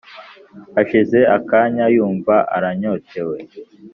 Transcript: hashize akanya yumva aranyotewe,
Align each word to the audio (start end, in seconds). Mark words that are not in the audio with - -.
hashize 0.75 1.19
akanya 1.37 1.85
yumva 1.95 2.35
aranyotewe, 2.55 3.37